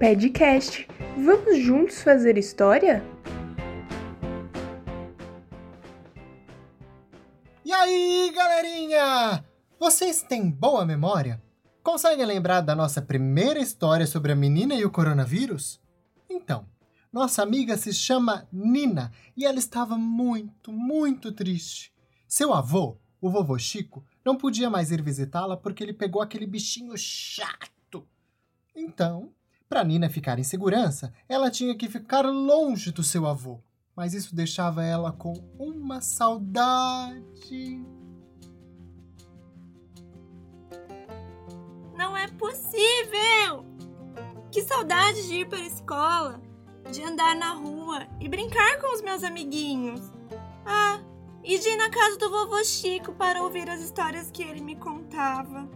[0.00, 0.88] Podcast.
[1.22, 3.04] Vamos juntos fazer história?
[7.62, 9.44] E aí, galerinha?
[9.78, 11.42] Vocês têm boa memória?
[11.82, 15.78] Conseguem lembrar da nossa primeira história sobre a menina e o coronavírus?
[16.30, 16.66] Então,
[17.12, 21.92] nossa amiga se chama Nina e ela estava muito, muito triste.
[22.26, 26.96] Seu avô, o vovô Chico, não podia mais ir visitá-la porque ele pegou aquele bichinho
[26.96, 28.08] chato.
[28.74, 29.34] Então,
[29.70, 33.60] para Nina ficar em segurança, ela tinha que ficar longe do seu avô.
[33.94, 37.80] Mas isso deixava ela com uma saudade.
[41.96, 43.64] Não é possível!
[44.50, 46.42] Que saudade de ir para a escola,
[46.90, 50.00] de andar na rua e brincar com os meus amiguinhos.
[50.66, 50.98] Ah,
[51.44, 54.74] e de ir na casa do vovô Chico para ouvir as histórias que ele me
[54.74, 55.70] contava.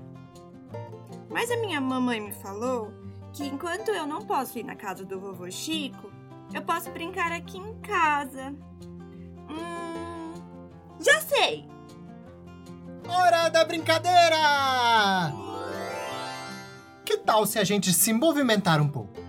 [1.31, 3.04] Mas a minha mamãe me falou
[3.35, 6.11] que enquanto eu não posso ir na casa do vovô Chico,
[6.55, 8.55] eu posso brincar aqui em casa.
[9.51, 10.33] Hum,
[11.01, 11.69] já sei!
[13.09, 15.35] Hora da brincadeira!
[17.05, 19.21] Que tal se a gente se movimentar um pouco?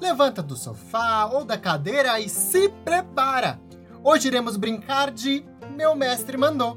[0.00, 3.60] Levanta do sofá ou da cadeira e se prepara!
[4.02, 6.76] Hoje iremos brincar de Meu Mestre Mandou.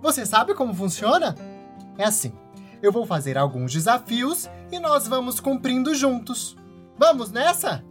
[0.00, 1.36] Você sabe como funciona?
[1.98, 2.32] É assim:
[2.82, 6.56] eu vou fazer alguns desafios e nós vamos cumprindo juntos.
[6.98, 7.84] Vamos nessa?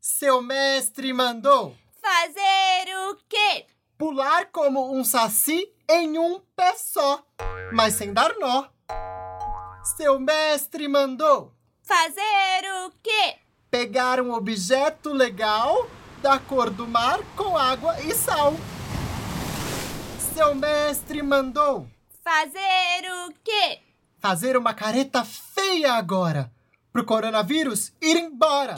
[0.00, 3.66] Seu mestre mandou Fazer o quê?
[3.98, 7.24] pular como um saci em um pé só,
[7.72, 8.66] mas sem dar nó.
[9.96, 13.36] Seu mestre mandou Fazer o quê?
[13.70, 15.88] pegar um objeto legal
[16.20, 18.52] da cor do mar com água e sal.
[20.34, 21.88] Seu mestre mandou
[22.22, 23.80] Fazer o quê?
[24.20, 26.48] fazer uma careta feia agora,
[26.92, 28.76] pro coronavírus ir embora.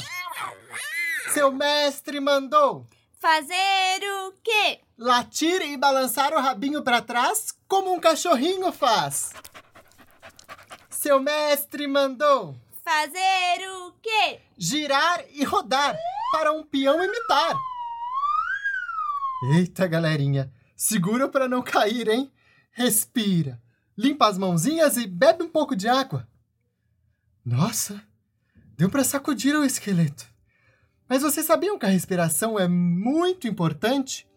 [1.32, 2.86] Seu mestre mandou
[3.20, 4.80] Fazer o quê?
[4.98, 9.32] latir e balançar o rabinho para trás como um cachorrinho faz.
[10.90, 14.40] Seu mestre mandou Fazer o quê?
[14.56, 15.94] girar e rodar
[16.32, 17.54] para um peão imitar.
[19.56, 20.50] Eita, galerinha,
[20.84, 22.30] segura para não cair, hein?
[22.70, 23.58] Respira,
[23.96, 26.28] limpa as mãozinhas e bebe um pouco de água.
[27.42, 28.02] Nossa,
[28.76, 30.26] deu para sacudir o esqueleto.
[31.08, 34.28] Mas vocês sabiam que a respiração é muito importante?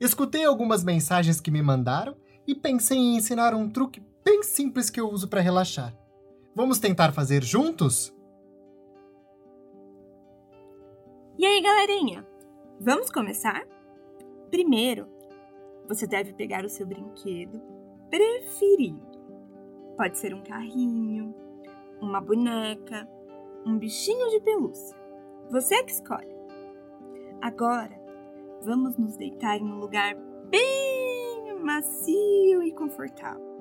[0.00, 2.16] Escutei algumas mensagens que me mandaram
[2.48, 5.96] e pensei em ensinar um truque bem simples que eu uso para relaxar.
[6.52, 8.12] Vamos tentar fazer juntos?
[11.38, 12.26] E aí, galerinha?
[12.80, 13.64] Vamos começar?
[14.50, 15.08] Primeiro,
[15.88, 17.60] você deve pegar o seu brinquedo
[18.10, 19.00] preferido.
[19.96, 21.34] Pode ser um carrinho,
[22.00, 23.08] uma boneca,
[23.64, 24.96] um bichinho de pelúcia.
[25.50, 26.34] Você é que escolhe.
[27.40, 28.00] Agora,
[28.62, 30.14] vamos nos deitar em um lugar
[30.48, 33.52] bem macio e confortável.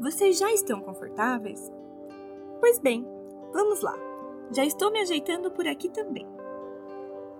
[0.00, 1.72] Vocês já estão confortáveis?
[2.60, 3.06] Pois bem,
[3.52, 3.94] vamos lá.
[4.52, 6.26] Já estou me ajeitando por aqui também.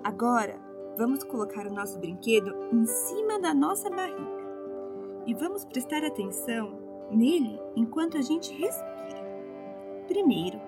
[0.02, 0.58] Agora,
[0.96, 4.36] vamos colocar o nosso brinquedo em cima da nossa barriga
[5.26, 6.78] e vamos prestar atenção
[7.10, 9.26] nele enquanto a gente respira.
[10.08, 10.60] Primeiro,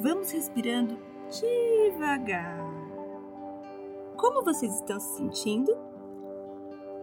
[0.00, 0.98] vamos respirando
[1.30, 2.58] devagar.
[4.16, 5.76] Como vocês estão se sentindo?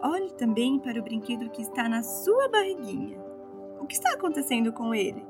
[0.01, 3.17] Olhe também para o brinquedo que está na sua barriguinha.
[3.79, 5.23] O que está acontecendo com ele?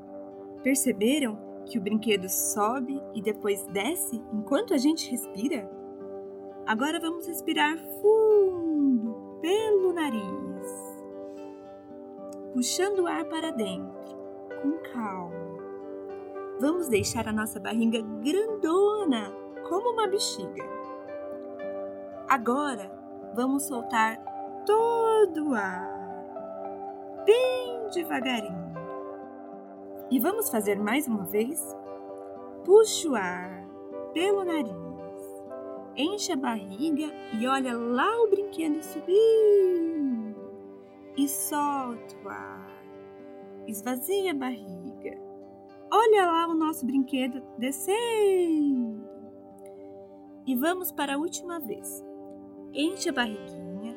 [0.62, 5.81] Perceberam que o brinquedo sobe e depois desce enquanto a gente respira?
[6.64, 11.02] Agora vamos respirar fundo pelo nariz,
[12.54, 14.16] puxando o ar para dentro,
[14.62, 15.32] com calma.
[16.60, 19.32] Vamos deixar a nossa barriga grandona,
[19.68, 20.62] como uma bexiga.
[22.28, 22.90] Agora
[23.34, 24.22] vamos soltar
[24.64, 28.72] todo o ar, bem devagarinho.
[30.10, 31.76] E vamos fazer mais uma vez?
[32.64, 33.66] Puxa o ar
[34.12, 34.81] pelo nariz,
[35.96, 40.40] enche a barriga e olha lá o brinquedo subindo.
[41.16, 42.84] E solta o ar,
[43.66, 45.20] esvazia a barriga.
[45.92, 49.06] Olha lá o nosso brinquedo descendo.
[50.46, 52.02] E vamos para a última vez.
[52.72, 53.94] Enche a barriguinha,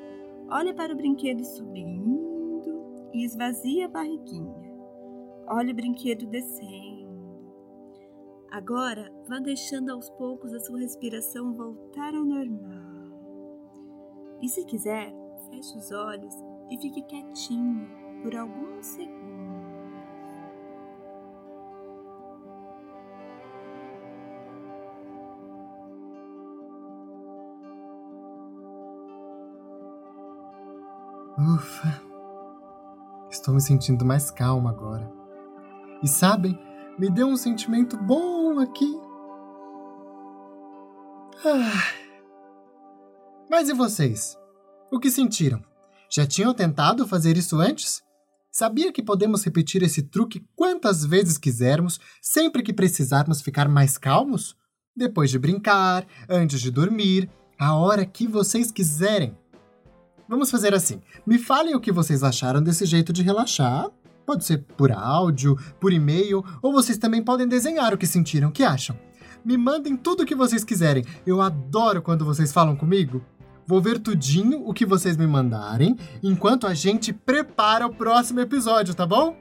[0.50, 4.75] olha para o brinquedo subindo e esvazia a barriguinha.
[5.48, 7.05] Olha o brinquedo descendo.
[8.56, 13.12] Agora, vá deixando aos poucos a sua respiração voltar ao normal.
[14.42, 15.13] E se quiser,
[15.50, 16.34] feche os olhos
[16.72, 17.86] e fique quietinho
[18.24, 19.25] por alguns segundos.
[31.38, 32.01] Ufa!
[33.30, 35.12] Estou me sentindo mais calma agora.
[36.01, 36.58] E sabem,
[36.98, 39.00] me deu um sentimento bom aqui.
[41.46, 42.06] Ah.
[43.50, 44.38] Mas e vocês?
[44.92, 45.63] O que sentiram?
[46.10, 48.04] Já tinham tentado fazer isso antes?
[48.52, 54.56] Sabia que podemos repetir esse truque quantas vezes quisermos, sempre que precisarmos ficar mais calmos?
[54.96, 57.30] Depois de brincar, antes de dormir,
[57.60, 59.38] a hora que vocês quiserem.
[60.28, 61.01] Vamos fazer assim.
[61.25, 63.92] Me falem o que vocês acharam desse jeito de relaxar.
[64.25, 68.50] Pode ser por áudio, por e-mail, ou vocês também podem desenhar o que sentiram.
[68.50, 68.98] O que acham?
[69.44, 71.06] Me mandem tudo o que vocês quiserem.
[71.25, 73.22] Eu adoro quando vocês falam comigo.
[73.68, 78.94] Vou ver tudinho o que vocês me mandarem enquanto a gente prepara o próximo episódio,
[78.94, 79.36] tá bom?